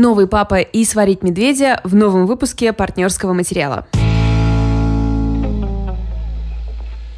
[0.00, 3.86] «Новый папа» и «Сварить медведя» в новом выпуске партнерского материала.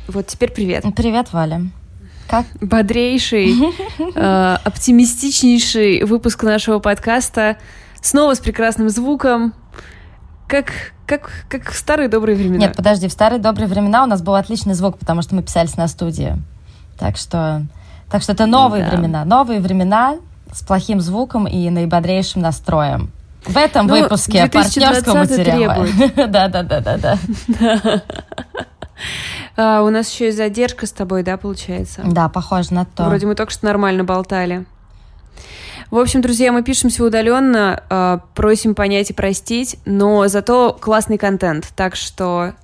[0.09, 0.85] Вот теперь привет.
[0.97, 1.63] Привет, Валя.
[2.29, 2.45] Как?
[2.61, 3.55] Бодрейший,
[4.17, 7.57] э, оптимистичнейший выпуск нашего подкаста.
[8.01, 9.55] Снова с прекрасным звуком.
[10.49, 10.73] Как,
[11.07, 12.67] как, как в старые добрые времена.
[12.67, 15.77] Нет, подожди, в старые добрые времена у нас был отличный звук, потому что мы писались
[15.77, 16.35] на студии.
[16.99, 17.65] Так что,
[18.11, 18.91] так что это новые да.
[18.91, 19.25] времена.
[19.25, 20.17] Новые времена
[20.53, 23.11] с плохим звуком и наибодрейшим настроем.
[23.45, 25.87] В этом ну, выпуске партнерского материала.
[26.29, 27.19] Да, да, да, да, да.
[29.55, 32.03] А, у нас еще и задержка с тобой, да, получается?
[32.05, 33.05] Да, похоже на то.
[33.05, 34.65] Вроде мы только что нормально болтали.
[35.91, 41.69] В общем, друзья, мы пишемся удаленно, а, просим понять и простить, но зато классный контент,
[41.77, 42.55] так что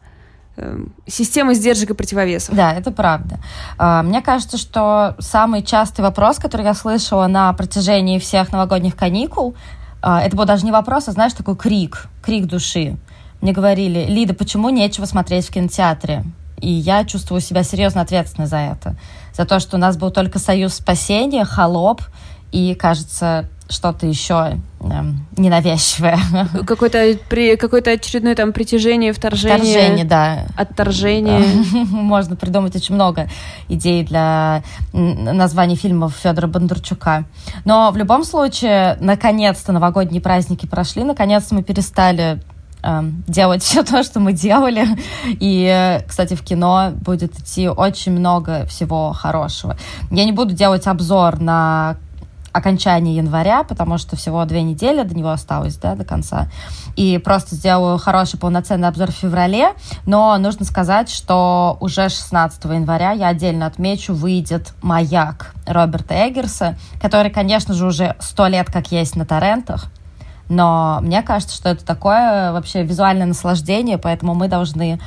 [0.59, 2.55] эм, система сдержек и противовесов.
[2.55, 3.39] Да, это правда.
[3.79, 9.55] А, мне кажется, что самый частый вопрос, который я слышала на протяжении всех новогодних каникул,
[10.01, 12.97] это был даже не вопрос, а, знаешь, такой крик, крик души.
[13.41, 16.25] Мне говорили, Лида, почему нечего смотреть в кинотеатре?
[16.61, 18.97] И я чувствую себя серьезно ответственной за это.
[19.33, 22.03] За то, что у нас был только союз спасения, холоп
[22.51, 26.19] и, кажется, что-то еще эм, ненавязчивое.
[26.66, 29.58] Какое-то при, какое-то очередное там притяжение, вторжение.
[29.58, 30.47] Вторжение, да.
[30.56, 31.41] Отторжение.
[31.91, 33.28] Можно придумать очень много
[33.69, 37.24] идей для названий фильмов Федора Бондарчука.
[37.64, 42.41] Но в любом случае, наконец-то новогодние праздники прошли, наконец-то мы перестали
[42.80, 44.86] Эм, делать все то, что мы делали.
[45.27, 49.77] И, кстати, в кино будет идти очень много всего хорошего.
[50.11, 51.96] Я не буду делать обзор на
[52.53, 56.49] окончание января, потому что всего две недели до него осталось, да, до конца.
[56.97, 59.71] И просто сделаю хороший полноценный обзор в феврале.
[60.07, 67.31] Но нужно сказать, что уже 16 января я отдельно отмечу, выйдет «Маяк» Роберта Эггерса, который,
[67.31, 69.87] конечно же, уже сто лет как есть на торрентах.
[70.49, 74.99] Но мне кажется, что это такое вообще визуальное наслаждение, поэтому мы должны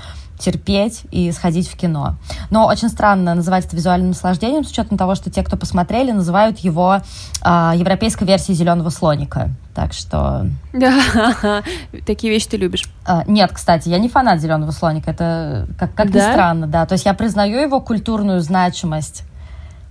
[0.42, 2.16] терпеть и сходить в кино.
[2.50, 6.60] Но очень странно называть это визуальным наслаждением, с учетом того, что те, кто посмотрели, называют
[6.60, 6.98] его
[7.44, 9.50] э, европейской версией зеленого слоника.
[9.74, 10.48] Так что...
[10.74, 11.64] Да,
[12.06, 12.84] такие вещи ты любишь.
[13.06, 15.12] А, нет, кстати, я не фанат зеленого слоника.
[15.12, 16.20] Это как, как да?
[16.20, 16.86] ни странно, да.
[16.86, 19.24] То есть я признаю его культурную значимость,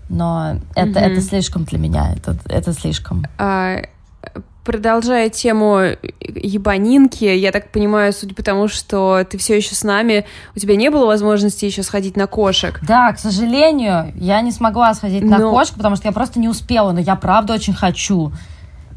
[0.08, 1.12] но это, mm-hmm.
[1.12, 2.12] это слишком для меня.
[2.14, 3.24] Это, это слишком.
[3.38, 3.76] А,
[4.64, 5.80] Продолжая тему
[6.20, 10.76] ебанинки, я так понимаю, судя по тому, что ты все еще с нами, у тебя
[10.76, 12.78] не было возможности еще сходить на кошек?
[12.82, 15.38] Да, к сожалению, я не смогла сходить но...
[15.38, 18.32] на кошек, потому что я просто не успела, но я правда очень хочу.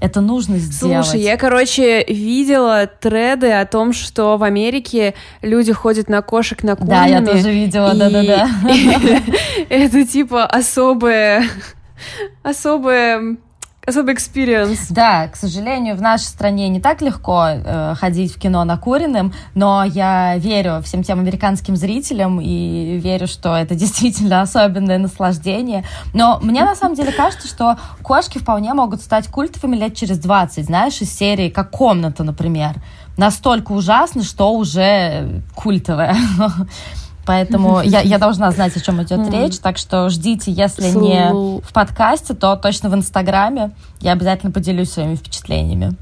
[0.04, 1.06] Это нужно сделать.
[1.06, 6.98] Слушай, я, короче, видела треды о том, что в Америке люди ходят на кошек накуренными.
[6.98, 8.50] Да, я тоже видела, да-да-да.
[9.70, 11.46] Это типа особое
[12.44, 13.38] особое
[13.86, 14.88] особый experience.
[14.90, 19.84] Да, к сожалению, в нашей стране не так легко э, ходить в кино накуренным, но
[19.84, 25.84] я верю всем тем американским зрителям и верю, что это действительно особенное наслаждение.
[26.14, 30.66] Но мне на самом деле кажется, что кошки вполне могут стать культовыми лет через 20,
[30.66, 32.76] знаешь, из серии как «Комната», например.
[33.18, 36.16] Настолько ужасно, что уже культовое.
[37.26, 39.60] Поэтому я, я должна знать, о чем идет речь.
[39.60, 43.72] Так что ждите, если не в подкасте, то точно в Инстаграме.
[44.00, 45.96] Я обязательно поделюсь своими впечатлениями.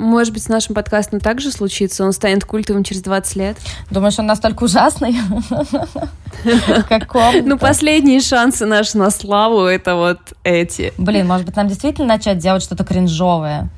[0.00, 2.04] Может быть, с нашим подкастом также случится?
[2.04, 3.58] Он станет культовым через 20 лет?
[3.90, 5.14] Думаешь, он настолько ужасный?
[6.88, 7.46] Каком?
[7.46, 10.94] Ну, последние шансы наши на славу— это вот эти.
[10.96, 13.68] Блин, может быть, нам действительно начать делать что-то кринжовое?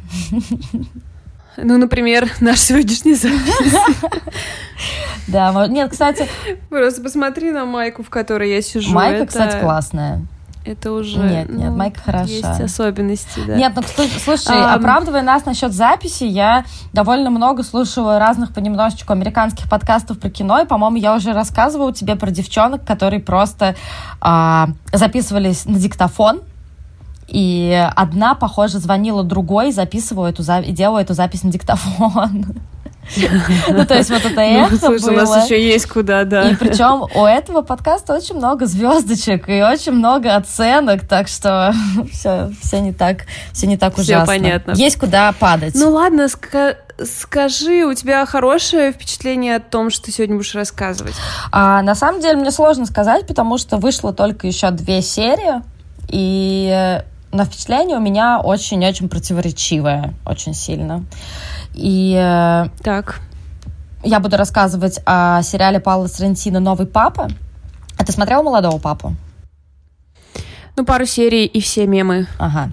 [1.57, 3.75] Ну, например, наш сегодняшний запись.
[5.29, 6.29] Да, нет, кстати...
[6.69, 8.93] Просто посмотри на майку, в которой я сижу.
[8.93, 10.23] Майка, кстати, классная.
[10.65, 11.19] Это уже...
[11.19, 12.31] Нет, нет, ну, майка хороша.
[12.31, 13.57] Есть особенности, да.
[13.57, 13.83] Нет, ну,
[14.25, 20.31] слушай, а, оправдывая нас насчет записи, я довольно много слушала разных понемножечку американских подкастов про
[20.31, 23.75] кино, и, по-моему, я уже рассказывала тебе про девчонок, которые просто
[24.21, 26.43] а, записывались на диктофон,
[27.33, 32.45] и одна, похоже, звонила другой, записывала эту, делала эту запись на диктофон.
[33.69, 36.49] Ну, то есть вот это ну, эхо Слушай, у нас еще есть куда, да.
[36.49, 41.75] И причем у этого подкаста очень много звездочек и очень много оценок, так что
[42.13, 44.25] все, все не так, все не так ужасно.
[44.25, 44.73] Все понятно.
[44.73, 45.75] Есть куда падать.
[45.75, 51.15] Ну ладно, ска скажи, у тебя хорошее впечатление о том, что ты сегодня будешь рассказывать?
[51.51, 55.61] А, на самом деле мне сложно сказать, потому что вышло только еще две серии,
[56.09, 57.03] и
[57.33, 61.05] на впечатление у меня очень-очень противоречивое, очень сильно.
[61.75, 63.21] И э, так.
[64.05, 67.29] я буду рассказывать о сериале Павла Соррентино «Новый папа».
[67.99, 69.15] А ты смотрела «Молодого папу»?
[70.77, 72.27] Ну, пару серий и все мемы.
[72.39, 72.71] Ага.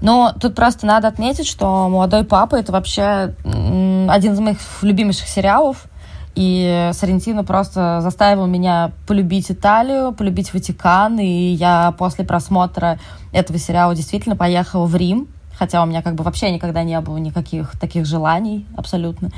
[0.00, 5.86] Но тут просто надо отметить, что «Молодой папа»— это вообще один из моих любимейших сериалов.
[6.34, 11.18] И Сарентино просто заставил меня полюбить Италию, полюбить Ватикан.
[11.18, 12.98] И я после просмотра
[13.32, 15.28] этого сериала действительно поехала в Рим.
[15.58, 19.30] Хотя у меня как бы вообще никогда не было никаких таких желаний абсолютно.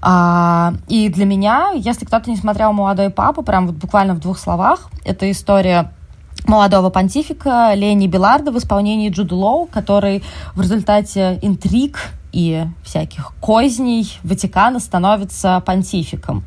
[0.00, 4.38] А, и для меня, если кто-то не смотрел «Молодой папа», прям вот буквально в двух
[4.38, 5.92] словах, это история
[6.46, 10.22] молодого понтифика Лени Беларда в исполнении Джуду Лоу, который
[10.54, 11.98] в результате интриг
[12.36, 16.44] и всяких козней Ватикана становится понтификом.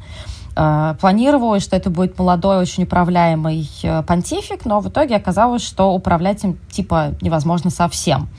[0.55, 5.91] Э, планировалось, что это будет молодой, очень управляемый э, понтифик, но в итоге оказалось, что
[5.91, 8.29] управлять им типа невозможно совсем.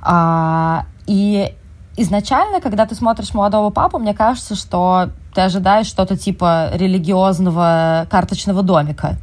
[0.00, 1.54] А, и
[1.98, 8.62] изначально, когда ты смотришь молодого папу, мне кажется, что ты ожидаешь что-то типа религиозного карточного
[8.62, 9.18] домика.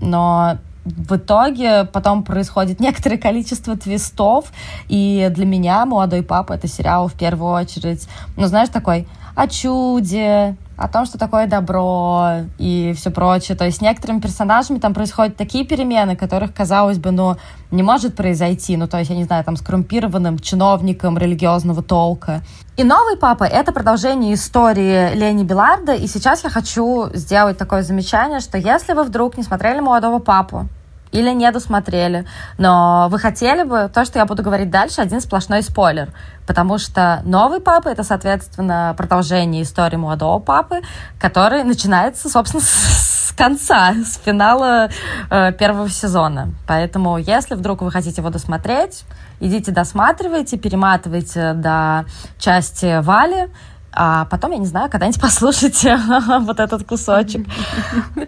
[0.00, 0.56] Но
[0.86, 4.52] в итоге потом происходит некоторое количество твистов,
[4.88, 10.56] и для меня «Молодой папа»— это сериал в первую очередь, ну, знаешь, такой о чуде,
[10.76, 13.56] о том, что такое добро и все прочее.
[13.56, 17.36] То есть с некоторыми персонажами там происходят такие перемены, которых, казалось бы, ну,
[17.70, 18.76] не может произойти.
[18.76, 22.42] Ну, то есть, я не знаю, там, с коррумпированным чиновником религиозного толка.
[22.76, 25.94] И «Новый папа»— это продолжение истории Лени Беларда.
[25.94, 30.68] И сейчас я хочу сделать такое замечание, что если вы вдруг не смотрели «Молодого папу»,
[31.16, 32.26] или не досмотрели.
[32.58, 36.10] Но вы хотели бы, то, что я буду говорить дальше, один сплошной спойлер.
[36.46, 40.82] Потому что новый папа— это, соответственно, продолжение истории молодого папы,
[41.18, 44.90] который начинается, собственно, с конца, с финала
[45.30, 46.50] э, первого сезона.
[46.66, 49.04] Поэтому, если вдруг вы хотите его досмотреть,
[49.40, 52.04] идите досматривайте, перематывайте до
[52.38, 53.48] части Вали,
[53.96, 55.98] а потом, я не знаю, когда-нибудь послушайте
[56.40, 57.46] вот этот кусочек.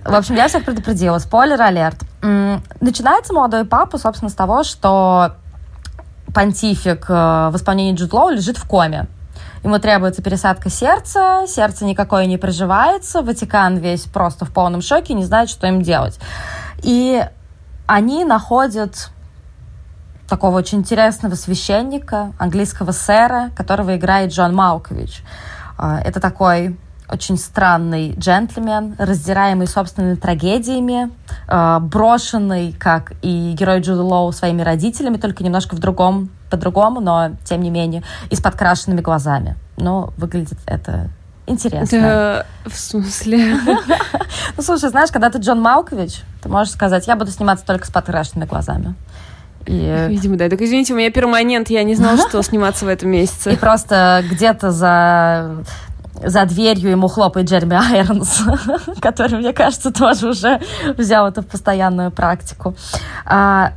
[0.04, 1.18] В общем, я всех предупредила.
[1.18, 1.98] Спойлер алерт.
[2.80, 5.34] Начинается молодой папа, собственно, с того, что
[6.34, 9.06] понтифик э, в исполнении Джуд Лоу лежит в коме.
[9.64, 15.24] Ему требуется пересадка сердца, сердце никакое не приживается, Ватикан весь просто в полном шоке, не
[15.24, 16.18] знает, что им делать.
[16.82, 17.24] И
[17.86, 19.10] они находят
[20.28, 25.22] такого очень интересного священника, английского сэра, которого играет Джон Малкович.
[25.78, 26.76] А, это такой
[27.10, 31.10] очень странный джентльмен, раздираемый собственными трагедиями,
[31.46, 37.30] а, брошенный, как и герой Джуда Лоу, своими родителями, только немножко в другом, по-другому, но
[37.44, 39.56] тем не менее, и с подкрашенными глазами.
[39.76, 41.08] Но выглядит это
[41.46, 42.00] интересно.
[42.00, 43.56] Да, в смысле?
[44.56, 47.90] Ну, слушай, знаешь, когда ты Джон Малкович, ты можешь сказать, я буду сниматься только с
[47.90, 48.94] подкрашенными глазами.
[49.68, 50.06] И...
[50.08, 50.48] Видимо, да.
[50.48, 53.52] Так извините, у меня перманент, я не знала, что сниматься в этом месяце.
[53.52, 55.64] И просто где-то за
[56.24, 58.42] за дверью ему хлопает Джереми Айронс,
[59.00, 60.60] который, мне кажется, тоже уже
[60.96, 62.74] взял это в постоянную практику.
[63.24, 63.74] А,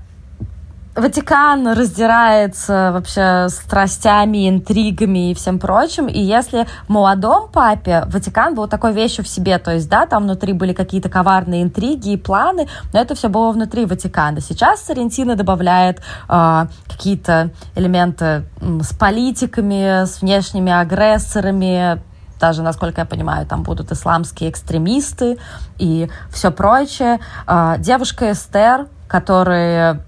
[0.93, 6.07] Ватикан раздирается вообще страстями, интригами и всем прочим.
[6.07, 10.23] И если в молодом папе Ватикан был такой вещью в себе, то есть, да, там
[10.23, 14.41] внутри были какие-то коварные интриги и планы, но это все было внутри Ватикана.
[14.41, 22.01] Сейчас Сарентино добавляет э, какие-то элементы с политиками, с внешними агрессорами,
[22.37, 25.37] даже, насколько я понимаю, там будут исламские экстремисты
[25.77, 27.21] и все прочее.
[27.47, 30.03] Э, девушка Эстер, которая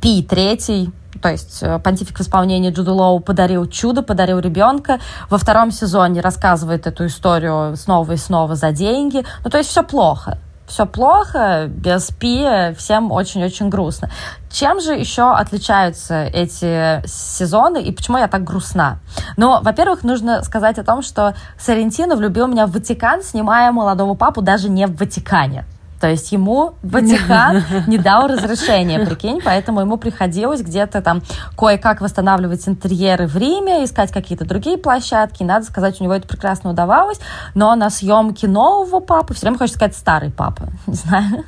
[0.00, 4.98] Пи третий, то есть э, понтифик в исполнении Джуду Лоу подарил чудо, подарил ребенка.
[5.30, 9.24] Во втором сезоне рассказывает эту историю снова и снова за деньги.
[9.44, 10.38] Ну, то есть все плохо.
[10.66, 14.10] Все плохо, без Пи, всем очень-очень грустно.
[14.50, 18.98] Чем же еще отличаются эти сезоны и почему я так грустна?
[19.36, 24.40] Ну, во-первых, нужно сказать о том, что Сарентино влюбил меня в Ватикан, снимая молодого папу
[24.40, 25.66] даже не в Ватикане.
[26.02, 31.22] То есть ему Ватикан не дал разрешения, прикинь, поэтому ему приходилось где-то там
[31.56, 35.44] кое-как восстанавливать интерьеры в Риме, искать какие-то другие площадки.
[35.44, 37.20] Надо сказать, у него это прекрасно удавалось,
[37.54, 41.44] но на съемке нового папы, все время хочется сказать старый папа, не знаю,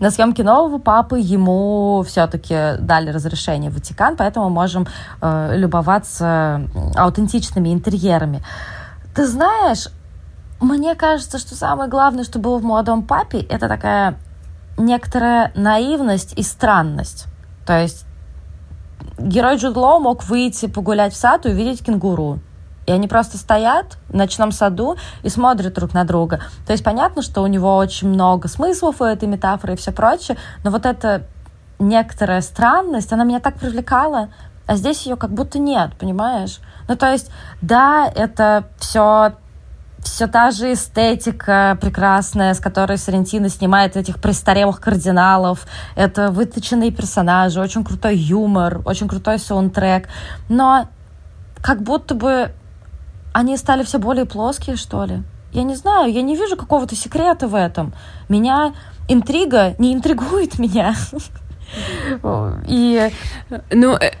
[0.00, 4.88] на съемке нового папы ему все-таки дали разрешение в Ватикан, поэтому можем
[5.20, 6.62] э, любоваться
[6.96, 8.42] аутентичными интерьерами.
[9.14, 9.86] Ты знаешь,
[10.64, 14.16] мне кажется, что самое главное, что было в «Молодом папе», это такая
[14.76, 17.26] некоторая наивность и странность.
[17.66, 18.06] То есть
[19.18, 22.40] герой Джуд Лоу мог выйти погулять в сад и увидеть кенгуру.
[22.86, 26.40] И они просто стоят в ночном саду и смотрят друг на друга.
[26.66, 30.36] То есть понятно, что у него очень много смыслов у этой метафоры и все прочее,
[30.64, 31.22] но вот эта
[31.78, 34.28] некоторая странность, она меня так привлекала,
[34.66, 36.60] а здесь ее как будто нет, понимаешь?
[36.88, 37.30] Ну, то есть,
[37.62, 39.34] да, это все
[40.04, 45.66] все та же эстетика прекрасная, с которой Сарентино снимает этих престарелых кардиналов.
[45.96, 50.08] Это выточенные персонажи, очень крутой юмор, очень крутой саундтрек.
[50.48, 50.88] Но
[51.62, 52.52] как будто бы
[53.32, 55.22] они стали все более плоские, что ли.
[55.52, 57.94] Я не знаю, я не вижу какого-то секрета в этом.
[58.28, 58.74] Меня
[59.08, 60.94] интрига не интригует меня.
[62.68, 63.10] И...
[63.70, 64.12] Ну, э,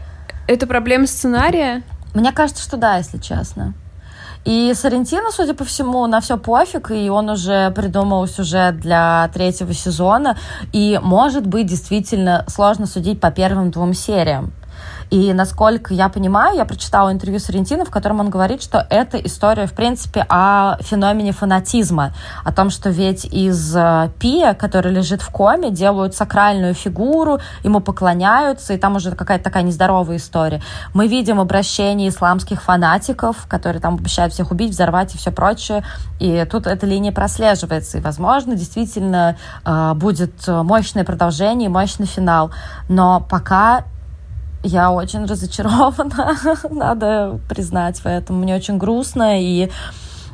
[0.46, 1.82] это проблема сценария?
[2.14, 3.74] Мне кажется, что да, если честно.
[4.44, 9.72] И Сарентино, судя по всему, на все пофиг, и он уже придумал сюжет для третьего
[9.72, 10.36] сезона,
[10.72, 14.52] и, может быть, действительно сложно судить по первым двум сериям.
[15.10, 19.18] И насколько я понимаю, я прочитала интервью с Арентино, в котором он говорит, что это
[19.18, 22.12] история, в принципе, о феномене фанатизма,
[22.44, 27.80] о том, что ведь из э, Пия, который лежит в коме, делают сакральную фигуру, ему
[27.80, 30.62] поклоняются, и там уже какая-то такая нездоровая история.
[30.94, 35.84] Мы видим обращение исламских фанатиков, которые там обещают всех убить, взорвать и все прочее,
[36.20, 42.50] и тут эта линия прослеживается, и, возможно, действительно э, будет мощное продолжение, мощный финал.
[42.88, 43.84] Но пока
[44.64, 46.36] я очень разочарована,
[46.70, 48.40] надо признать в этом.
[48.40, 49.70] Мне очень грустно, и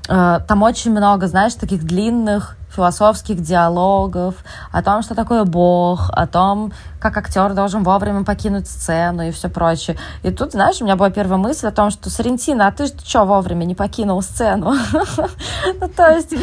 [0.08, 4.37] э, там очень много, знаешь, таких длинных философских диалогов
[4.70, 9.49] о том, что такое Бог, о том, как актер должен вовремя покинуть сцену и все
[9.49, 9.96] прочее.
[10.22, 13.25] И тут, знаешь, у меня была первая мысль о том, что Сарентина, а ты что
[13.25, 14.75] вовремя не покинул сцену?
[15.80, 16.34] Ну, то есть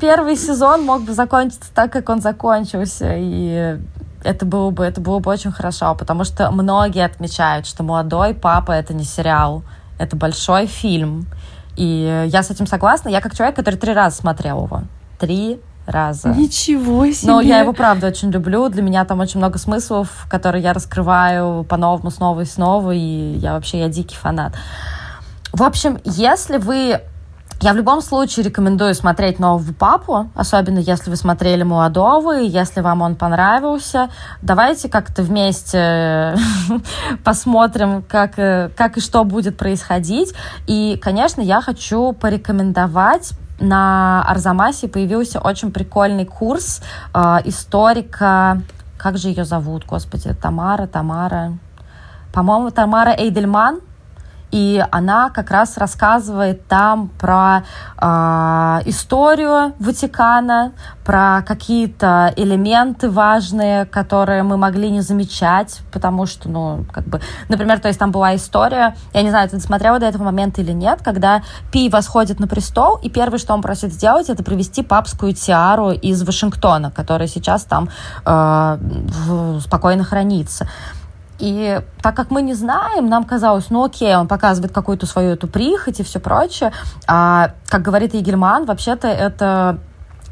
[0.00, 3.78] первый сезон мог бы закончиться так, как он закончился, и
[4.26, 8.72] это было бы, это было бы очень хорошо, потому что многие отмечают, что «Молодой папа»—
[8.72, 9.62] это не сериал,
[9.98, 11.26] это большой фильм.
[11.76, 13.08] И я с этим согласна.
[13.08, 14.82] Я как человек, который три раза смотрел его.
[15.18, 16.28] Три раза.
[16.30, 17.30] Ничего себе!
[17.30, 18.68] Но я его, правда, очень люблю.
[18.68, 23.52] Для меня там очень много смыслов, которые я раскрываю по-новому снова и снова, и я
[23.52, 24.54] вообще, я дикий фанат.
[25.52, 27.00] В общем, если вы
[27.60, 32.80] я в любом случае рекомендую смотреть нового папу, особенно если вы смотрели молодого, и если
[32.80, 34.10] вам он понравился.
[34.42, 36.36] Давайте как-то вместе
[37.24, 40.34] посмотрим, как, э, как и что будет происходить.
[40.66, 46.82] И, конечно, я хочу порекомендовать на Арзамасе появился очень прикольный курс
[47.14, 48.60] э, историка,
[48.98, 51.56] как же ее зовут, господи, Тамара, Тамара,
[52.34, 53.80] по-моему, Тамара Эйдельман,
[54.50, 57.64] и она как раз рассказывает там про
[58.00, 58.06] э,
[58.86, 60.72] историю Ватикана,
[61.04, 67.80] про какие-то элементы важные, которые мы могли не замечать, потому что, ну, как бы, например,
[67.80, 71.00] то есть там была история, я не знаю, ты смотрела до этого момента или нет,
[71.02, 75.90] когда Пи восходит на престол, и первое, что он просит сделать, это привести папскую тиару
[75.90, 77.88] из Вашингтона, которая сейчас там
[78.24, 78.78] э,
[79.60, 80.68] спокойно хранится.
[81.38, 85.48] И так как мы не знаем, нам казалось, ну окей, он показывает какую-то свою эту
[85.48, 86.72] прихоть и все прочее.
[87.06, 89.78] А, как говорит Егельман, вообще-то это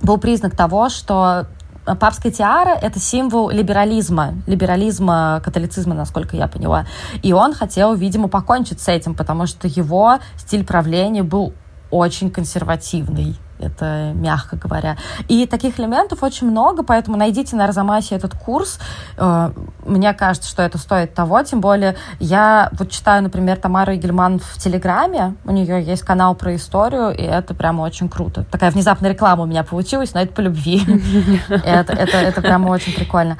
[0.02, 1.46] был признак того, что
[1.84, 6.86] папская тиара— это символ либерализма, либерализма католицизма, насколько я поняла.
[7.22, 11.52] И он хотел, видимо, покончить с этим, потому что его стиль правления был
[11.90, 14.96] очень консервативный это мягко говоря.
[15.28, 18.78] И таких элементов очень много, поэтому найдите на Арзамасе этот курс.
[19.16, 19.52] Э,
[19.84, 24.58] мне кажется, что это стоит того, тем более я вот читаю, например, Тамару Игельман в
[24.58, 28.44] Телеграме, у нее есть канал про историю, и это прямо очень круто.
[28.44, 30.82] Такая внезапная реклама у меня получилась, но это по любви.
[31.64, 33.38] Это, прямо очень прикольно.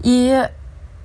[0.00, 0.48] И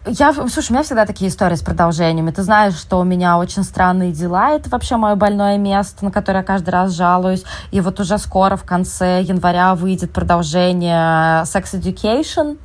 [0.05, 2.31] я, слушай, у меня всегда такие истории с продолжениями.
[2.31, 4.51] Ты знаешь, что у меня очень странные дела.
[4.51, 7.43] Это вообще мое больное место, на которое я каждый раз жалуюсь.
[7.71, 12.57] И вот уже скоро, в конце января, выйдет продолжение Sex Education.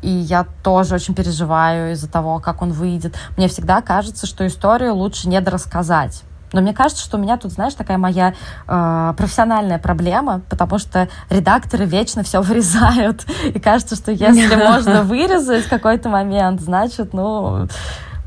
[0.00, 3.14] И я тоже очень переживаю из-за того, как он выйдет.
[3.36, 6.22] Мне всегда кажется, что историю лучше не дорассказать.
[6.52, 8.34] Но мне кажется, что у меня тут, знаешь, такая моя
[8.68, 13.24] э, профессиональная проблема, потому что редакторы вечно все вырезают.
[13.54, 17.68] И кажется, что если можно вырезать в какой-то момент, значит, ну,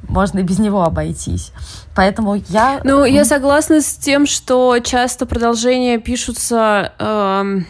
[0.07, 1.51] можно и без него обойтись.
[1.95, 2.81] Поэтому я...
[2.83, 6.93] Ну, я согласна с тем, что часто продолжения пишутся...
[6.99, 7.61] Э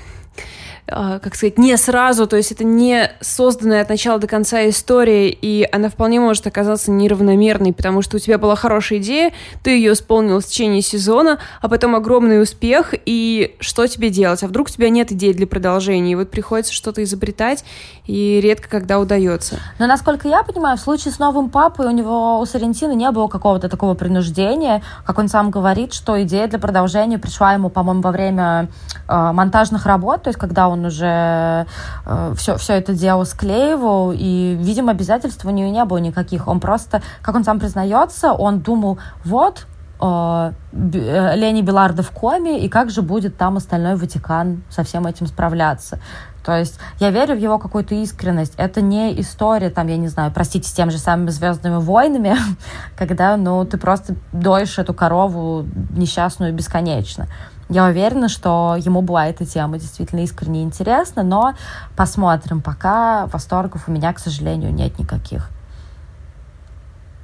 [0.89, 5.67] как сказать, не сразу, то есть это не созданная от начала до конца история, и
[5.72, 9.31] она вполне может оказаться неравномерной, потому что у тебя была хорошая идея,
[9.63, 14.43] ты ее исполнил в течение сезона, а потом огромный успех, и что тебе делать?
[14.43, 17.63] А вдруг у тебя нет идей для продолжения, и вот приходится что-то изобретать,
[18.05, 19.60] и редко когда удается.
[19.77, 23.27] Но, насколько я понимаю, в случае с новым папой у него, у Сарентина не было
[23.27, 28.12] какого-то такого принуждения, как он сам говорит, что идея для продолжения пришла ему, по-моему, во
[28.12, 28.69] время
[29.08, 31.67] э, монтажных работ, то есть когда он он уже
[32.05, 36.48] э, все, все это дело склеивал, и, видимо, обязательств у нее не было никаких.
[36.48, 39.67] Он просто, как он сам признается, он думал, вот,
[40.01, 45.27] э, Лени Беларда в коме, и как же будет там остальной Ватикан со всем этим
[45.27, 46.00] справляться.
[46.43, 48.53] То есть я верю в его какую-то искренность.
[48.55, 52.36] Это не история, там, я не знаю, простите, с теми же самыми «Звездными войнами»,
[52.98, 57.27] когда, ну, ты просто доишь эту корову несчастную бесконечно.
[57.69, 61.53] Я уверена, что ему была эта тема действительно искренне интересна, но
[61.95, 62.61] посмотрим.
[62.61, 65.51] Пока восторгов у меня, к сожалению, нет никаких.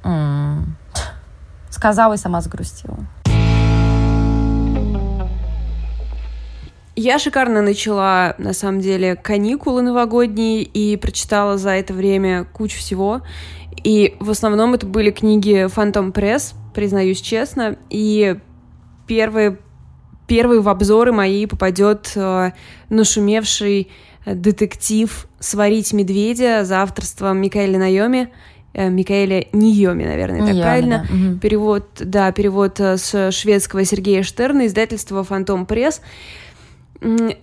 [0.04, 0.76] М-м.
[1.68, 2.96] Сказала и сама загрустила.
[6.94, 13.20] Я шикарно начала, на самом деле, каникулы новогодние и прочитала за это время кучу всего.
[13.82, 17.76] И в основном это были книги Phantom Press, признаюсь честно.
[17.90, 18.38] И
[19.06, 19.58] первый,
[20.26, 22.50] первый в обзоры мои попадет э,
[22.88, 23.90] нашумевший
[24.26, 28.28] детектив «Сварить медведя» за авторством Микаэля Найоми.
[28.72, 31.06] Э, Микаэля Нийоми, наверное, так правильно.
[31.08, 31.14] Да.
[31.14, 31.38] Угу.
[31.38, 36.02] Перевод, да, перевод э, с шведского Сергея Штерна, издательство «Фантом Пресс».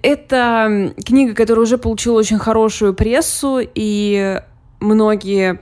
[0.02, 4.42] Это книга, которая уже получила очень хорошую прессу, и
[4.80, 5.60] многие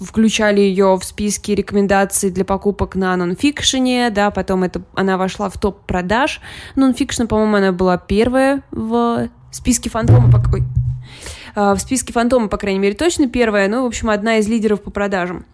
[0.00, 5.58] включали ее в списки рекомендаций для покупок на нонфикшене, да, потом это, она вошла в
[5.58, 6.40] топ продаж.
[6.76, 10.30] Нонфикшн, по-моему, она была первая в списке фантома.
[10.52, 10.62] Ой.
[11.54, 14.90] В списке фантома, по крайней мере, точно первая, ну, в общем, одна из лидеров по
[14.90, 15.46] продажам.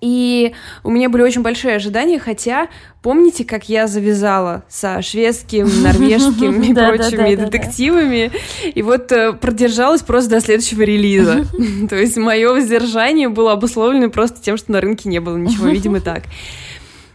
[0.00, 2.68] И у меня были очень большие ожидания, хотя
[3.02, 8.30] помните, как я завязала со шведским, норвежским и прочими детективами,
[8.64, 11.44] и вот э, продержалась просто до следующего релиза.
[11.88, 16.00] То есть мое воздержание было обусловлено просто тем, что на рынке не было ничего, видимо,
[16.00, 16.24] так.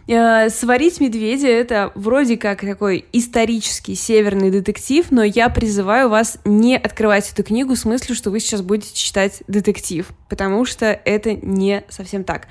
[0.08, 6.76] Э, «Сварить медведя»— это вроде как такой исторический северный детектив, но я призываю вас не
[6.76, 11.82] открывать эту книгу в смысле, что вы сейчас будете читать детектив, потому что это не
[11.88, 12.46] совсем так.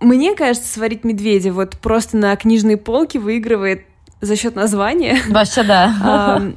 [0.00, 3.82] Мне кажется, «Сварить медведя» вот просто на книжной полке выигрывает
[4.20, 5.18] за счет названия.
[5.28, 6.52] Вообще да.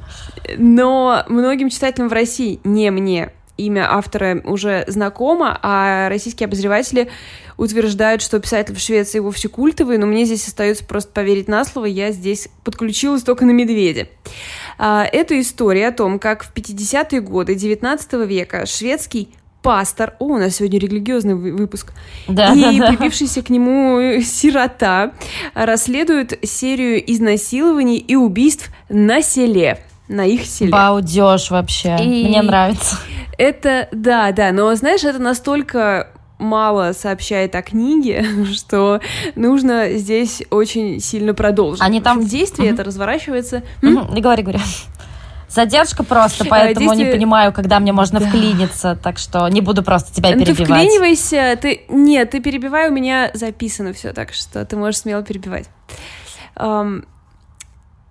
[0.56, 3.32] Но многим читателям в России, не мне,
[3.66, 7.08] имя автора уже знакомо, а российские обозреватели
[7.56, 11.86] утверждают, что писатель в Швеции вовсе культовый, но мне здесь остается просто поверить на слово,
[11.86, 14.08] я здесь подключилась только на медведя.
[14.78, 19.28] А, это история о том, как в 50-е годы 19 века шведский
[19.62, 21.92] пастор, о, у нас сегодня религиозный выпуск,
[22.26, 22.88] да, и да, да.
[22.88, 25.12] прибившийся к нему сирота
[25.54, 30.70] расследуют серию изнасилований и убийств на селе на их селе.
[30.70, 31.96] Балдеж вообще.
[32.00, 32.96] И Мне нравится.
[33.42, 38.24] Это, да, да, но знаешь, это настолько мало сообщает о книге,
[38.54, 39.00] что
[39.34, 41.82] нужно здесь очень сильно продолжить.
[41.82, 42.24] Они там...
[42.24, 42.74] действие угу.
[42.74, 43.64] это разворачивается...
[43.82, 44.14] Угу.
[44.14, 44.60] Не говори, говори.
[45.48, 47.08] Задержка просто, поэтому Действие...
[47.08, 48.28] не понимаю, когда мне можно да.
[48.28, 50.58] вклиниться, так что не буду просто тебя перебивать.
[50.58, 51.82] Ты вклинивайся, ты...
[51.88, 55.68] Нет, ты перебивай, у меня записано все, так что ты можешь смело перебивать.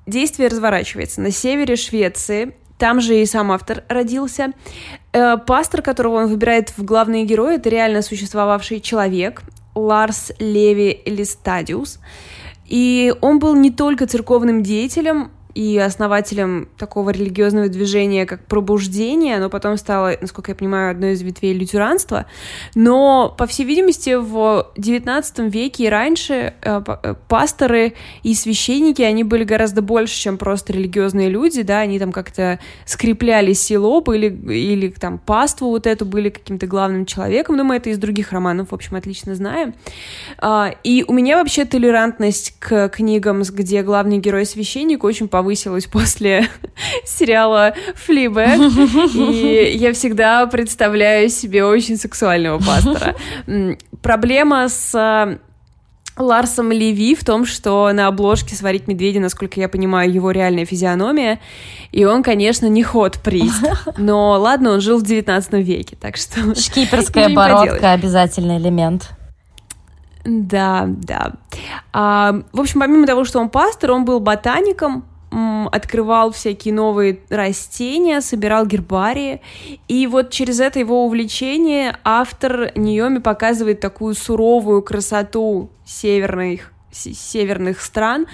[0.06, 4.54] Действие разворачивается на севере Швеции, там же и сам автор родился.
[5.14, 9.44] Э, пастор, которого он выбирает в главные герои, это реально существовавший человек,
[9.76, 12.00] Ларс Леви Листадиус.
[12.66, 19.38] И он был не только церковным деятелем, и основателем такого религиозного движения, как пробуждение.
[19.38, 22.26] Оно потом стало, насколько я понимаю, одной из ветвей лютеранства.
[22.76, 29.24] Но, по всей видимости, в XIX веке и раньше э, э, пасторы и священники, они
[29.24, 34.90] были гораздо больше, чем просто религиозные люди, да, они там как-то скрепляли село, были, или
[34.90, 38.76] там паству вот эту, были каким-то главным человеком, но мы это из других романов, в
[38.76, 39.74] общем, отлично знаем.
[40.38, 45.88] А, и у меня вообще толерантность к книгам, где главный герой священник, очень по повысилась
[45.88, 46.48] после
[47.06, 47.74] сериала
[48.06, 48.60] Флибэк,
[49.16, 53.16] и я всегда представляю себе очень сексуального пастора.
[54.04, 55.40] Проблема с э,
[56.22, 61.40] Ларсом Леви в том, что на обложке «Сварить медведя», насколько я понимаю, его реальная физиономия,
[61.92, 63.64] и он, конечно, не ход прист,
[63.98, 66.54] но ладно, он жил в 19 веке, так что...
[66.56, 69.10] Шкиперская бородка— обязательный элемент.
[70.24, 71.32] Да, да.
[71.94, 78.22] А, в общем, помимо того, что он пастор, он был ботаником, открывал всякие новые растения,
[78.22, 79.42] собирал гербарии.
[79.88, 88.28] И вот через это его увлечение автор Ниоми показывает такую суровую красоту северных, северных стран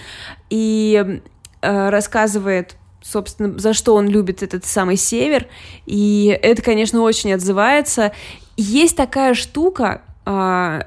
[0.49, 1.21] и
[1.61, 5.47] э, рассказывает собственно, за что он любит этот самый север,
[5.85, 8.11] и это, конечно, очень отзывается.
[8.57, 10.01] Есть такая штука,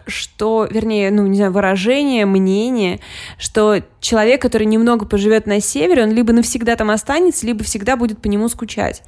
[0.07, 3.01] что, вернее, ну, не знаю, выражение, мнение,
[3.39, 8.21] что человек, который немного поживет на севере, он либо навсегда там останется, либо всегда будет
[8.21, 9.03] по нему скучать.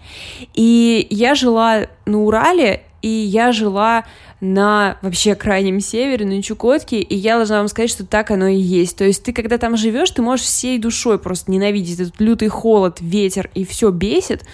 [0.54, 4.04] И я жила на Урале, и я жила
[4.40, 8.56] на вообще крайнем севере, на Чукотке, и я должна вам сказать, что так оно и
[8.56, 8.96] есть.
[8.96, 12.98] То есть ты, когда там живешь, ты можешь всей душой просто ненавидеть этот лютый холод,
[13.00, 14.44] ветер, и все бесит,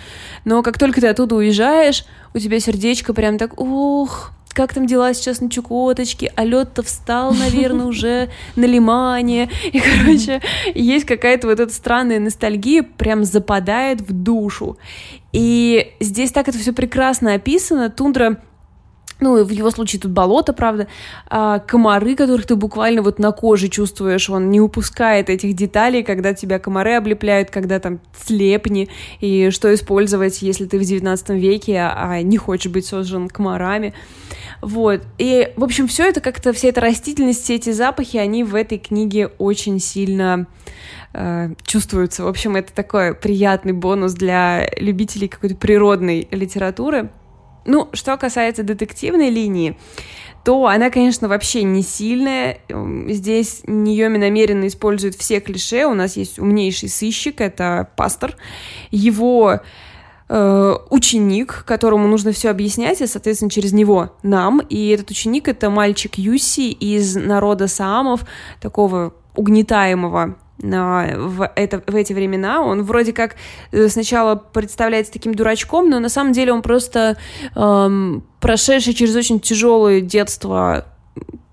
[0.45, 5.15] но как только ты оттуда уезжаешь, у тебя сердечко прям так, ух, как там дела
[5.15, 10.41] сейчас на Чукоточке, а лед-то встал, наверное, уже на Лимане, и, короче,
[10.75, 14.79] есть какая-то вот эта странная ностальгия, прям западает в душу.
[15.33, 18.39] И здесь так это все прекрасно описано, тундра
[19.21, 20.87] ну, в его случае тут болото, правда,
[21.29, 26.35] а, комары, которых ты буквально вот на коже чувствуешь, он не упускает этих деталей, когда
[26.35, 28.89] тебя комары облепляют, когда там слепни,
[29.21, 33.93] и что использовать, если ты в 19 веке, а не хочешь быть сожжен комарами.
[34.61, 35.03] Вот.
[35.19, 38.79] И, в общем, все это как-то, вся эта растительность, все эти запахи, они в этой
[38.79, 40.47] книге очень сильно
[41.13, 42.25] э, чувствуются.
[42.25, 47.11] В общем, это такой приятный бонус для любителей какой-то природной литературы.
[47.69, 49.77] Ну, что касается детективной линии,
[50.43, 52.61] то она, конечно, вообще не сильная.
[52.69, 55.85] Эм, здесь Ниоми намеренно использует все клише.
[55.85, 58.37] У нас есть умнейший сыщик, это пастор.
[58.91, 59.61] Его
[60.31, 64.61] э, ученик, которому нужно все объяснять, и, соответственно, через него нам.
[64.61, 68.25] И этот ученик— это мальчик Юси из народа Саамов,
[68.63, 72.63] такого угнетаемого в, это, в эти времена.
[72.63, 73.37] Он вроде как
[73.73, 77.17] э, сначала представляется таким дурачком, но на самом деле он просто
[77.55, 80.85] эм, прошедший через очень тяжелое детство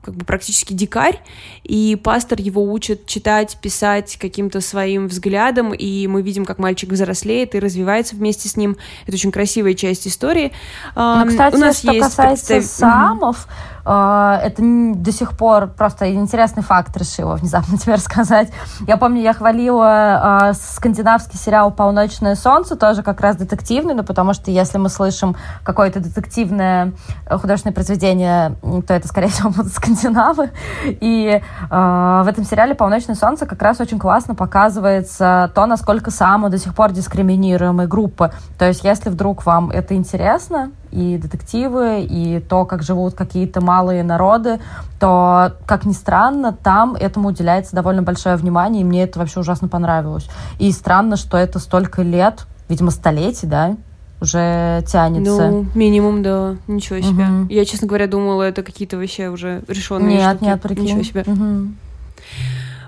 [0.06, 1.20] как бы практически дикарь,
[1.64, 7.56] и пастор его учит читать, писать каким-то своим взглядом, и мы видим, как мальчик взрослеет
[7.56, 8.78] и развивается вместе с ним.
[9.08, 10.52] Это очень красивая часть истории.
[10.96, 12.92] Ну, кстати, У нас что есть касается представ...
[12.92, 14.62] самов, а, это
[14.96, 18.52] до сих пор просто интересный факт решила внезапно тебе рассказать.
[18.88, 24.34] Я помню, я хвалила а, скандинавский сериал «Полночное солнце», тоже как раз детективный, но потому
[24.34, 26.94] что если мы слышим какое-то детективное
[27.26, 28.56] э, художественное произведение,
[28.88, 30.52] то это, скорее всего, будут скандинавы.
[30.86, 36.50] И а, в этом сериале «Полночное солнце» как раз очень классно показывается то, насколько само
[36.50, 38.32] до сих пор дискриминируемые группы.
[38.58, 44.04] То есть, если вдруг вам это интересно, и детективы, и то, как живут какие-то малые
[44.04, 44.60] народы,
[45.00, 49.68] то, как ни странно, там этому уделяется довольно большое внимание, и мне это вообще ужасно
[49.68, 50.28] понравилось.
[50.58, 53.76] И странно, что это столько лет, видимо, столетий, да,
[54.22, 55.50] уже тянется.
[55.50, 56.56] Ну, минимум, да.
[56.68, 57.26] Ничего себе.
[57.26, 57.48] Угу.
[57.50, 60.50] Я, честно говоря, думала, это какие-то вообще уже решенные нет, штуки.
[60.50, 60.84] Нет, прикинь.
[60.86, 61.24] Ничего себе.
[61.28, 61.68] Угу.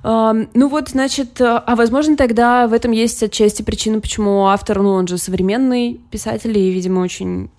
[0.04, 4.92] Uh, ну вот, значит, а возможно тогда в этом есть отчасти причина, почему автор, ну
[4.92, 7.50] он же современный писатель и, видимо, очень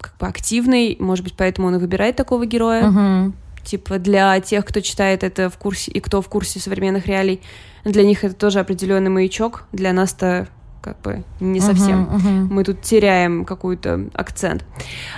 [0.00, 2.84] как бы активный, может быть, поэтому он и выбирает такого героя.
[2.84, 3.32] Uh-huh.
[3.64, 7.42] Типа для тех, кто читает это в курсе и кто в курсе современных реалий,
[7.84, 9.64] для них это тоже определенный маячок.
[9.72, 10.48] Для нас-то
[10.80, 12.04] как бы не совсем.
[12.04, 12.46] Uh-huh, uh-huh.
[12.50, 14.64] Мы тут теряем какой-то акцент.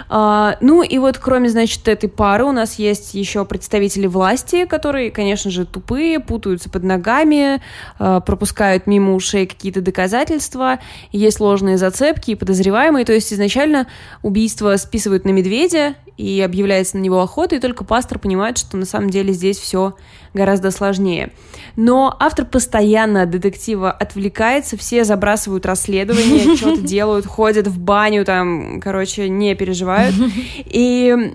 [0.09, 5.11] А, ну и вот кроме, значит, этой пары у нас есть еще представители власти, которые,
[5.11, 7.61] конечно же, тупые, путаются под ногами,
[7.99, 10.79] а, пропускают мимо ушей какие-то доказательства,
[11.13, 13.05] есть ложные зацепки и подозреваемые.
[13.05, 13.87] То есть изначально
[14.23, 18.85] убийство списывают на медведя и объявляется на него охота, и только пастор понимает, что на
[18.85, 19.95] самом деле здесь все
[20.35, 21.33] гораздо сложнее.
[21.77, 28.81] Но автор постоянно от детектива отвлекается, все забрасывают расследование, что-то делают, ходят в баню, там,
[28.81, 30.15] короче, не переживают.
[30.65, 31.33] И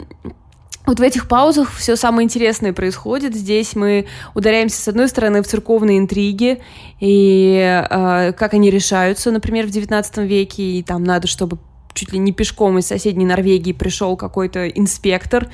[0.85, 3.35] вот в этих паузах все самое интересное происходит.
[3.35, 4.05] Здесь мы
[4.35, 6.61] ударяемся, с одной стороны, в церковные интриги,
[6.99, 11.57] и э, как они решаются, например, в XIX веке, и там надо, чтобы
[11.95, 15.47] чуть ли не пешком из соседней Норвегии пришел какой-то инспектор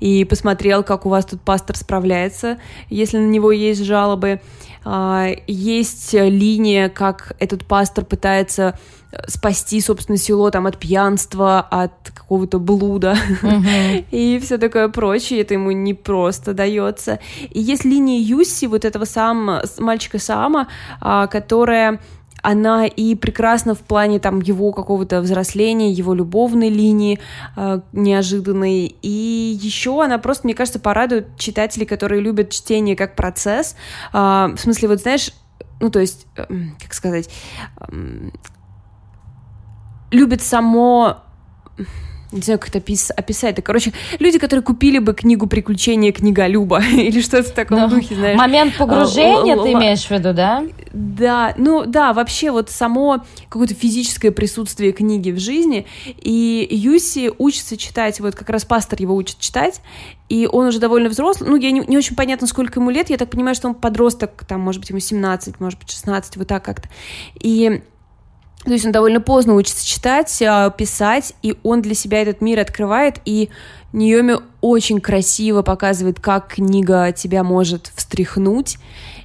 [0.00, 2.58] и посмотрел, как у вас тут пастор справляется,
[2.88, 4.40] если на него есть жалобы.
[4.84, 8.78] А, есть линия, как этот пастор пытается
[9.26, 14.04] спасти, собственно, село там от пьянства, от какого-то блуда mm-hmm.
[14.10, 15.40] и все такое прочее.
[15.40, 17.18] Это ему не просто дается.
[17.50, 20.68] И есть линия Юси, вот этого сам мальчика Сама,
[21.00, 22.00] а, которая
[22.48, 27.20] она и прекрасна в плане там его какого-то взросления, его любовной линии
[27.56, 28.96] э, неожиданной.
[29.02, 33.76] И еще она просто, мне кажется, порадует читателей, которые любят чтение как процесс.
[34.14, 35.32] Э, в смысле, вот знаешь,
[35.78, 36.46] ну то есть, э,
[36.82, 37.28] как сказать,
[37.80, 38.30] э,
[40.10, 41.18] любит само
[42.32, 43.52] не знаю, как это опис- описать.
[43.52, 48.14] Это, короче, люди, которые купили бы книгу «Приключения книголюба» или что-то в таком ну, духе,
[48.14, 48.36] знаешь.
[48.36, 50.64] Момент погружения ты имеешь в виду, да?
[50.92, 55.86] Да, ну да, вообще вот само какое-то физическое присутствие книги в жизни.
[56.06, 59.80] И Юси учится читать, вот как раз пастор его учит читать,
[60.28, 61.48] и он уже довольно взрослый.
[61.50, 63.10] Ну, я не, не очень понятно, сколько ему лет.
[63.10, 66.48] Я так понимаю, что он подросток, там, может быть, ему 17, может быть, 16, вот
[66.48, 66.88] так как-то.
[67.40, 67.82] И
[68.64, 72.58] то есть он довольно поздно учится читать, а, писать, и он для себя этот мир
[72.58, 73.50] открывает, и
[73.92, 78.78] Ниоми очень красиво показывает, как книга тебя может встряхнуть,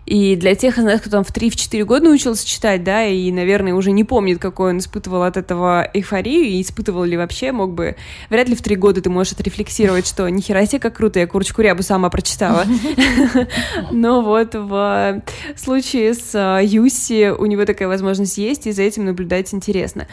[0.05, 3.73] и для тех из нас, кто там в 3-4 года научился читать, да, и, наверное,
[3.73, 7.95] уже не помнит, какой он испытывал от этого эйфорию, и испытывал ли вообще, мог бы...
[8.29, 11.61] Вряд ли в 3 года ты можешь отрефлексировать, что нихера себе как круто, я курочку
[11.61, 12.65] рябу сама прочитала.
[13.91, 15.23] Но вот в
[15.55, 20.07] случае с а, Юси у него такая возможность есть, и за этим наблюдать интересно.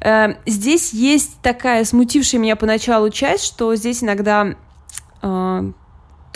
[0.00, 4.54] Э, здесь есть такая смутившая меня поначалу часть, что здесь иногда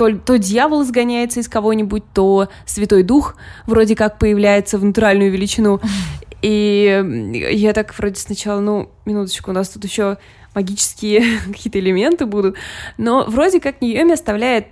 [0.01, 3.37] то, то дьявол изгоняется из кого-нибудь, то Святой Дух
[3.67, 5.79] вроде как появляется в натуральную величину.
[6.43, 10.17] И я так вроде сначала, ну, минуточку, у нас тут еще
[10.55, 12.57] магические какие-то элементы будут,
[12.97, 14.69] но вроде как Ниоми оставляет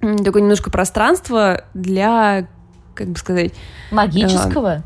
[0.00, 2.48] такое немножко пространство для,
[2.96, 3.52] как бы сказать...
[3.92, 4.82] Магического?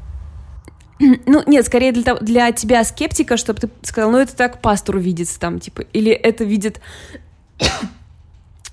[1.00, 5.00] Э, ну, нет, скорее для, для тебя, скептика, чтобы ты сказал, ну, это так пастору
[5.00, 6.82] видится там, типа, или это видит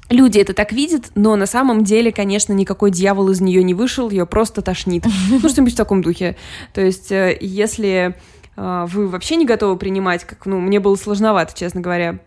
[0.10, 4.10] люди это так видят, но на самом деле, конечно, никакой дьявол из нее не вышел,
[4.10, 5.06] ее просто тошнит.
[5.30, 6.38] Ну, что-нибудь в таком духе.
[6.74, 8.16] То есть, э, если
[8.56, 12.20] э, вы вообще не готовы принимать, как, ну, мне было сложновато, честно говоря,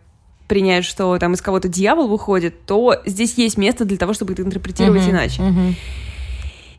[0.46, 4.42] принять, что там из кого-то дьявол выходит, то здесь есть место для того, чтобы это
[4.42, 5.42] интерпретировать uh-huh, иначе.
[5.42, 5.74] Uh-huh.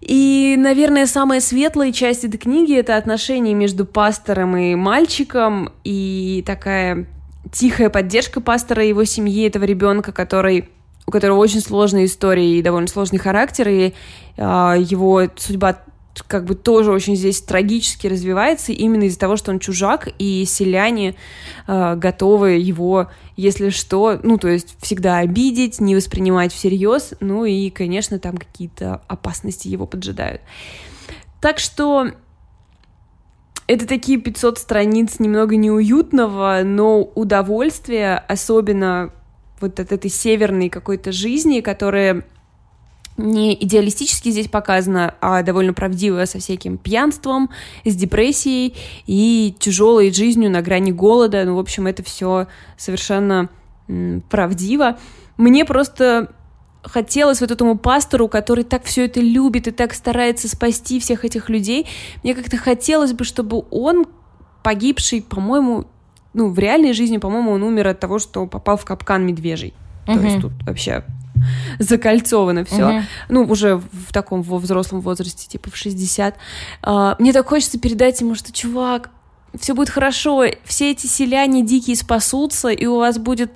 [0.01, 7.05] И, наверное, самая светлая часть этой книги это отношения между пастором и мальчиком, и такая
[7.51, 10.69] тихая поддержка пастора и его семьи, этого ребенка, который
[11.09, 13.93] у которого очень сложная история и довольно сложный характер, и
[14.37, 14.41] э,
[14.77, 15.81] его судьба
[16.27, 21.15] как бы тоже очень здесь трагически развивается именно из-за того, что он чужак, и селяне
[21.65, 27.71] э, готовы его, если что, ну, то есть всегда обидеть, не воспринимать всерьез, ну и,
[27.71, 30.41] конечно, там какие-то опасности его поджидают.
[31.41, 32.09] Так что
[33.65, 39.11] это такие 500 страниц немного неуютного, но удовольствия, особенно
[39.61, 42.25] вот от этой северной какой-то жизни, которая
[43.17, 47.49] не идеалистически здесь показана, а довольно правдивая со всяким пьянством,
[47.83, 48.75] с депрессией
[49.07, 51.43] и тяжелой жизнью на грани голода.
[51.43, 53.49] Ну, в общем, это все совершенно
[54.29, 54.97] правдиво.
[55.37, 56.31] Мне просто
[56.81, 61.49] хотелось вот этому пастору, который так все это любит и так старается спасти всех этих
[61.49, 61.87] людей,
[62.23, 64.05] мне как-то хотелось бы, чтобы он,
[64.63, 65.85] погибший, по-моему,
[66.39, 69.73] ну, в реальной жизни, по-моему, он умер от того, что попал в капкан медвежий.
[70.07, 70.17] Uh-huh.
[70.17, 71.03] То есть тут вообще
[71.79, 72.81] закольцовано все.
[72.81, 73.01] Uh-huh.
[73.27, 76.35] Ну, уже в таком во взрослом возрасте, типа в 60.
[76.81, 79.09] А, мне так хочется передать ему, что, чувак,
[79.59, 83.51] все будет хорошо, все эти селяне дикие спасутся, и у вас будет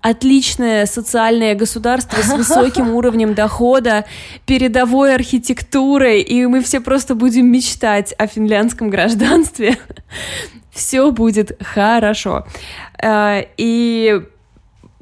[0.00, 4.04] отличное социальное государство с высоким уровнем дохода,
[4.46, 9.78] передовой архитектурой, и мы все просто будем мечтать о финляндском гражданстве.
[10.70, 12.46] Все будет хорошо.
[13.02, 14.22] Э, и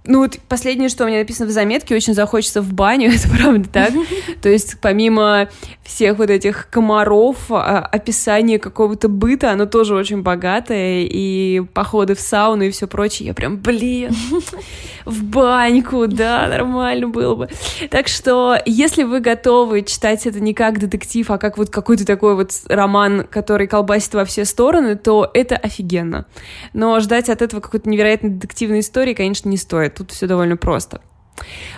[0.06, 3.68] ну, вот последнее, что у меня написано в заметке, очень захочется в баню, это правда
[3.68, 3.92] так.
[4.40, 5.48] То есть, помимо
[5.86, 12.20] всех вот этих комаров, а, описание какого-то быта, оно тоже очень богатое, и походы в
[12.20, 13.28] сауну и все прочее.
[13.28, 14.14] Я прям, блин,
[15.04, 17.48] в баньку, да, нормально было бы.
[17.90, 22.34] Так что, если вы готовы читать это не как детектив, а как вот какой-то такой
[22.34, 26.26] вот роман, который колбасит во все стороны, то это офигенно.
[26.72, 29.94] Но ждать от этого какой-то невероятной детективной истории, конечно, не стоит.
[29.94, 31.00] Тут все довольно просто.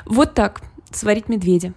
[0.06, 0.62] Вот так.
[0.90, 1.74] Сварить медведя.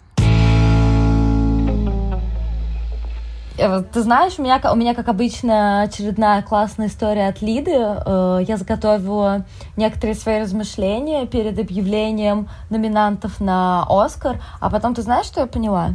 [3.57, 7.71] Ты знаешь, у меня, у меня, как обычно, очередная классная история от Лиды.
[7.73, 9.45] Э, я заготовила
[9.77, 15.91] некоторые свои размышления перед объявлением номинантов на Оскар, а потом ты знаешь, что я поняла?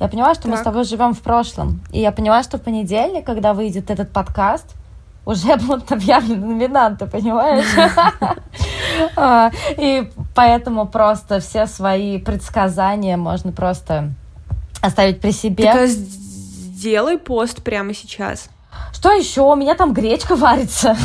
[0.00, 0.52] Я поняла, что так.
[0.52, 1.80] мы с тобой живем в прошлом.
[1.92, 4.74] И я поняла, что в понедельник, когда выйдет этот подкаст,
[5.24, 7.66] уже будут объявлены номинанты, понимаешь?
[9.16, 14.12] А, и поэтому просто все свои предсказания можно просто
[14.80, 15.64] оставить при себе.
[16.84, 18.50] Сделай пост прямо сейчас.
[19.04, 19.42] Что еще?
[19.42, 20.96] У меня там гречка варится.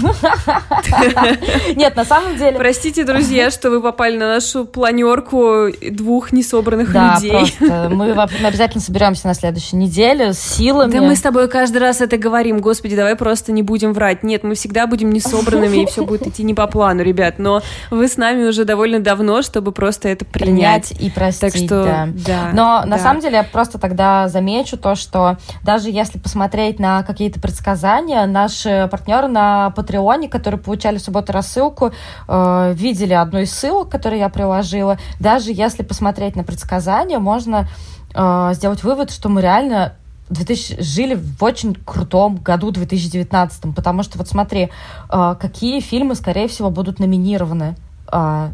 [1.75, 2.57] Нет, на самом деле...
[2.57, 7.53] Простите, друзья, что вы попали на нашу планерку двух несобранных людей.
[7.59, 7.89] Да, просто.
[7.89, 8.11] Мы
[8.47, 10.91] обязательно соберемся на следующей неделе с силами.
[10.91, 12.61] Да мы с тобой каждый раз это говорим.
[12.61, 14.23] Господи, давай просто не будем врать.
[14.23, 17.37] Нет, мы всегда будем несобранными, и все будет идти не по плану, ребят.
[17.37, 20.89] Но вы с нами уже довольно давно, чтобы просто это принять.
[20.89, 22.07] Принять и простить, так что, да.
[22.25, 22.49] да.
[22.53, 27.39] Но на самом деле я просто тогда замечу то, что даже если посмотреть на какие-то
[27.39, 28.25] предсказания предсказания.
[28.25, 31.91] Наши партнеры на Патреоне, которые получали в субботу рассылку,
[32.27, 34.97] э, видели одну из ссылок, которую я приложила.
[35.19, 37.67] Даже если посмотреть на предсказания, можно
[38.15, 39.93] э, сделать вывод, что мы реально
[40.29, 44.69] 2000, жили в очень крутом году 2019, потому что вот смотри,
[45.11, 47.75] э, какие фильмы, скорее всего, будут номинированы
[48.11, 48.49] э,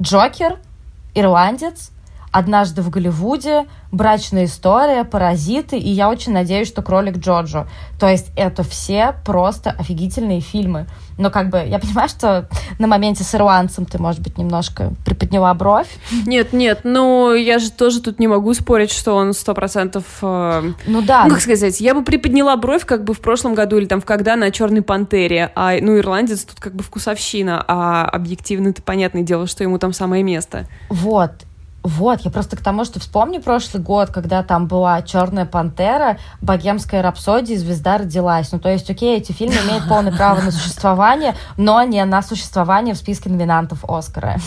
[0.00, 0.58] Джокер,
[1.14, 1.90] Ирландец,
[2.36, 7.66] Однажды в Голливуде, Брачная история, Паразиты, и я очень надеюсь, что Кролик Джоджо.
[7.98, 10.86] То есть это все просто офигительные фильмы.
[11.16, 12.46] Но как бы я понимаю, что
[12.78, 15.88] на моменте с ирландцем ты, может быть, немножко приподняла бровь.
[16.26, 20.04] Нет, нет, ну я же тоже тут не могу спорить, что он сто процентов...
[20.20, 21.24] Э, ну да.
[21.24, 24.04] Ну как сказать, я бы приподняла бровь как бы в прошлом году или там в
[24.04, 29.22] когда на «Черной пантере», а ну ирландец тут как бы вкусовщина, а объективно это понятное
[29.22, 30.66] дело, что ему там самое место.
[30.90, 31.32] Вот,
[31.86, 37.00] вот, я просто к тому, что вспомни прошлый год, когда там была «Черная пантера», «Богемская
[37.00, 38.50] рапсодия» «Звезда родилась».
[38.50, 42.94] Ну, то есть, окей, эти фильмы имеют полное право на существование, но не на существование
[42.94, 44.38] в списке номинантов «Оскара».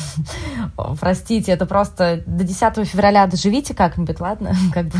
[1.00, 4.52] Простите, это просто до 10 февраля доживите как-нибудь, ладно?
[4.74, 4.98] Как бы.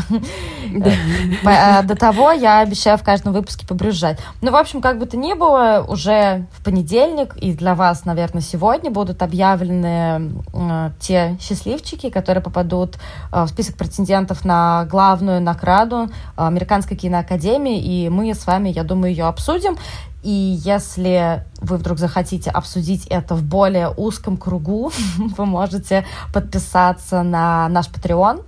[1.44, 4.18] А, до того я обещаю в каждом выпуске побрюзжать.
[4.40, 8.42] Ну, в общем, как бы то ни было, уже в понедельник и для вас, наверное,
[8.42, 12.96] сегодня будут объявлены э, те счастливчики, которые которые попадут
[13.32, 18.84] э, в список претендентов на главную награду э, Американской киноакадемии, и мы с вами, я
[18.84, 19.76] думаю, ее обсудим.
[20.22, 24.92] И если вы вдруг захотите обсудить это в более узком кругу,
[25.36, 28.44] вы можете подписаться на наш Patreon,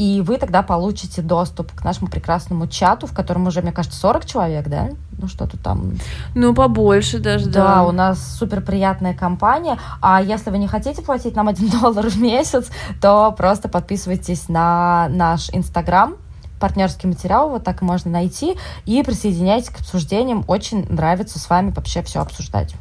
[0.00, 4.24] и вы тогда получите доступ к нашему прекрасному чату, в котором уже, мне кажется, 40
[4.24, 4.88] человек, да?
[5.18, 5.98] Ну, что-то там...
[6.34, 7.64] Ну, побольше даже, да.
[7.64, 9.78] Да, у нас супер приятная компания.
[10.00, 12.70] А если вы не хотите платить нам 1 доллар в месяц,
[13.02, 16.14] то просто подписывайтесь на наш Инстаграм,
[16.60, 20.44] партнерский материал, вот так можно найти, и присоединяйтесь к обсуждениям.
[20.48, 22.74] Очень нравится с вами вообще все обсуждать.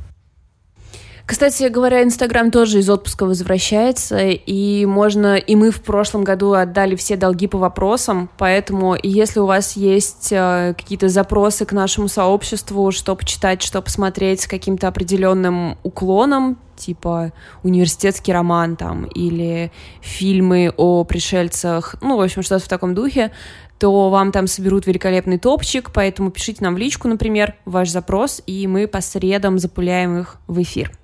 [1.30, 6.96] Кстати говоря, Инстаграм тоже из отпуска возвращается, и можно, и мы в прошлом году отдали
[6.96, 12.92] все долги по вопросам, поэтому если у вас есть э, какие-то запросы к нашему сообществу,
[12.92, 21.04] что почитать, что посмотреть с каким-то определенным уклоном, типа университетский роман там, или фильмы о
[21.04, 23.32] пришельцах, ну, в общем, что-то в таком духе,
[23.78, 28.66] то вам там соберут великолепный топчик, поэтому пишите нам в личку, например, ваш запрос, и
[28.66, 30.99] мы по средам запуляем их в эфир.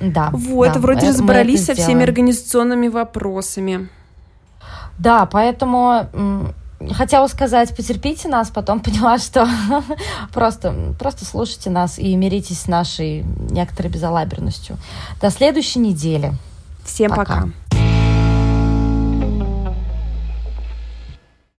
[0.00, 0.30] Да.
[0.32, 3.88] Вот, да, вроде разобрались со всеми организационными вопросами.
[4.98, 6.08] Да, поэтому
[6.92, 9.48] хотела сказать, потерпите нас, потом поняла, что
[10.32, 14.76] просто, просто слушайте нас и миритесь с нашей некоторой безалаберностью.
[15.20, 16.32] До следующей недели.
[16.84, 17.24] Всем пока.
[17.24, 17.48] пока.